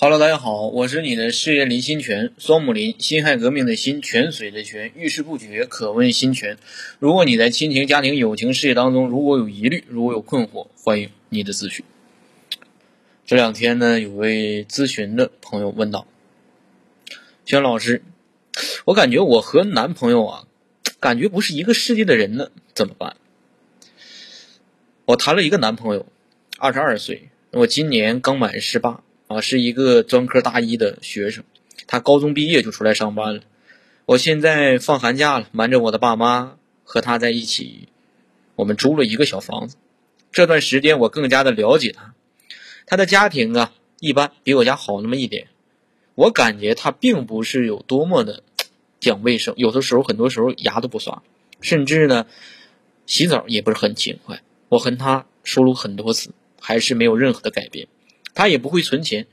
[0.00, 6.56] Hello，大家好，我是你的事业林心泉，双木林，辛亥革命的辛，泉水的泉，遇事不决，可问心泉。
[7.00, 11.84] 如果你在亲情、家庭、友情、事业当中如果有疑虑，如果有困惑，欢迎你的咨询。
[13.26, 16.06] 这两天呢，有位咨询的朋友问道
[17.44, 18.04] ：“轩老师，
[18.84, 20.44] 我感觉我和男朋友啊，
[21.00, 23.16] 感觉不是一个世界的人呢，怎么办？”
[25.06, 26.06] 我谈了一个男朋友，
[26.56, 29.02] 二十二岁，我今年刚满十八。
[29.28, 31.44] 啊，是一个专科大一的学生，
[31.86, 33.42] 他高中毕业就出来上班了。
[34.06, 37.88] 我现在放寒假了，瞒着我的爸妈和他在一起，
[38.56, 39.76] 我们租了一个小房子。
[40.32, 42.14] 这段时间我更加的了解他，
[42.86, 45.48] 他的家庭啊一般，比我家好那么一点。
[46.14, 48.42] 我感觉他并不是有多么的
[48.98, 51.22] 讲卫生，有的时候很多时候牙都不刷，
[51.60, 52.26] 甚至呢
[53.04, 54.42] 洗澡也不是很勤快。
[54.70, 57.88] 我和他说了很多次，还是没有任何的改变。
[58.38, 59.26] 他也不会存钱，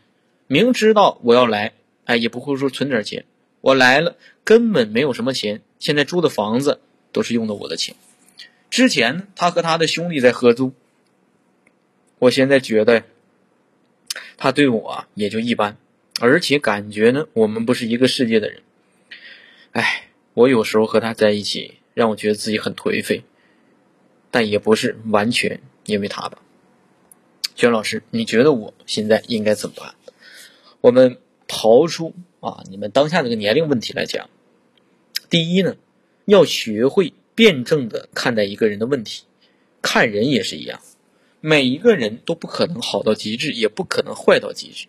[0.48, 1.74] 明知道我要来，
[2.06, 3.24] 哎，也不会说存点钱。
[3.62, 5.62] 我来了，根本没有什么钱。
[5.78, 6.82] 现在租的房子
[7.12, 7.96] 都是用的我的钱。
[8.72, 10.74] 之前，他和他的兄弟在合租。
[12.18, 13.04] 我现在觉得，
[14.38, 15.78] 他对我也就一般，
[16.20, 18.64] 而且感觉呢，我们不是一个世界的人。
[19.74, 23.22] 哎，我有时候和他在一起，让我觉得自己很颓废，
[24.32, 26.40] 但也不是完全因为他吧。
[27.56, 29.96] 娟老师，你觉得我现在应该怎么办？
[30.82, 31.18] 我们
[31.48, 34.30] 刨出啊，你们当下这个年龄问题来讲，
[35.30, 35.78] 第一呢，
[36.26, 39.24] 要学会辩证的看待一个人的问题，
[39.82, 40.82] 看人也是一样，
[41.40, 44.88] 每一个人都不可能好到极致，也不可能坏到极致，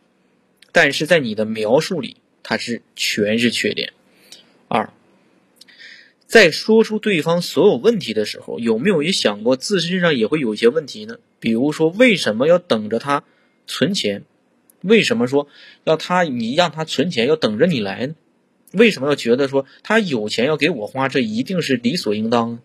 [0.72, 3.92] 但是在你的描述里，它是全是缺点。
[4.68, 4.92] 二。
[6.26, 11.18] 在说出对方所有问题的时候，有没有也想过自身上也会有一些问题呢？
[11.38, 13.22] 比如说，为什么要等着他
[13.66, 14.24] 存钱？
[14.82, 15.48] 为什么说
[15.84, 18.14] 要他你让他存钱要等着你来呢？
[18.72, 22.60] 为什么要觉得说他有钱要给我花，这一定是理所应当？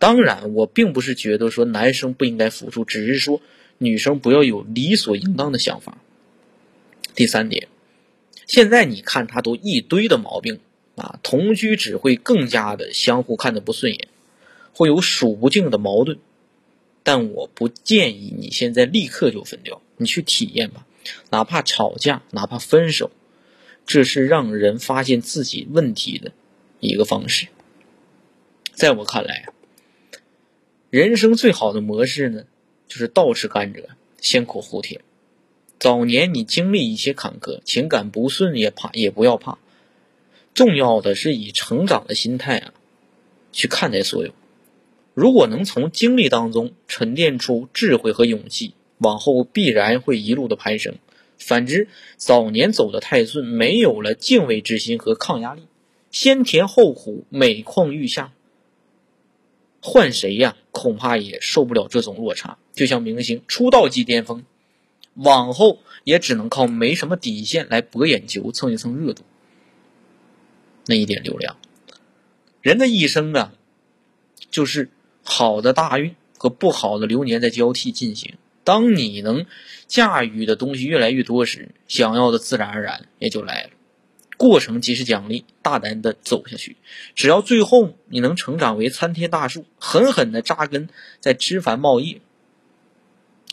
[0.00, 3.40] 当然，我并不是觉得说男生不应该付出，只是说
[3.78, 5.98] 女生不要有理所应当的想法。
[7.14, 7.68] 第三点，
[8.46, 10.60] 现在你看他都一堆的毛病。
[10.98, 14.08] 啊，同居只会更加的相互看的不顺眼，
[14.72, 16.18] 会有数不尽的矛盾。
[17.02, 20.84] 但我不建议你现在立刻就分掉，你去体验吧，
[21.30, 23.10] 哪怕吵架，哪怕分手，
[23.86, 26.32] 这是让人发现自己问题的
[26.80, 27.46] 一个方式。
[28.74, 29.46] 在我看来，
[30.90, 32.44] 人生最好的模式呢，
[32.86, 33.84] 就是倒吃甘蔗，
[34.20, 35.00] 先苦后甜。
[35.78, 39.58] 早年你经历一些坎坷，情感不顺也怕，也不要怕。
[40.58, 42.74] 重要的是以成长的心态啊，
[43.52, 44.32] 去看待所有。
[45.14, 50.96] 如果能从经历当中沉淀出智慧和勇气，往后必然会一路的攀升。
[51.38, 51.86] 反之，
[52.16, 55.62] 早年走的太顺，没有了敬畏之心和抗压力，
[56.10, 58.32] 先甜后苦，每况愈下。
[59.80, 62.58] 换谁呀，恐怕也受不了这种落差。
[62.72, 64.44] 就像明星出道即巅峰，
[65.14, 69.22] 往后也只能靠没什么底线来博眼球，蹭一蹭热度。
[70.88, 71.58] 那一点流量，
[72.62, 73.52] 人的一生啊，
[74.50, 74.88] 就是
[75.22, 78.36] 好的大运和不好的流年在交替进行。
[78.64, 79.44] 当你能
[79.86, 83.70] 驾驭的东西越来越多时，想要的自然而然也就来了。
[84.38, 86.78] 过程即是奖励，大胆的走下去。
[87.14, 90.88] 只要最后你能成长为参天大树，狠狠的扎根
[91.20, 92.22] 在枝繁茂叶，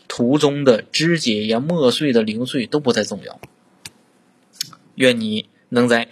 [0.07, 3.41] 途中的枝节呀、末碎的零碎都不再重要。
[4.95, 6.07] 愿你能在。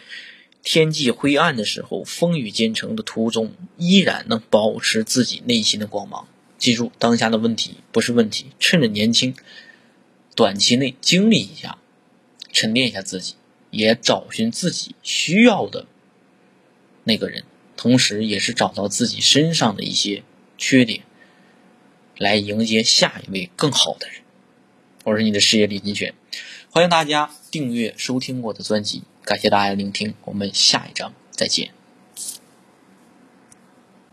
[0.64, 6.28] 天际灰暗的时候，风雨兼程的途中，依然能保持自己内心的光芒。
[6.58, 9.36] 记住，当下的问题不是问题，趁着年轻，
[10.36, 11.78] 短期内经历一下，
[12.54, 13.36] 沉淀一下自己，
[13.72, 15.86] 也找寻自己需要的
[17.04, 17.44] 那个人，
[17.76, 20.24] 同时也是找到自己身上的一些
[20.58, 21.02] 缺点，
[22.18, 24.22] 来迎接下一位更好的人。
[25.04, 26.14] 我是你的事业李金泉，
[26.70, 29.04] 欢迎大家订阅收听我的专辑。
[29.24, 31.83] 感谢大家的聆听，我们下一章再见。